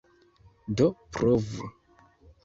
Do 0.77 0.87
provu! 1.11 1.61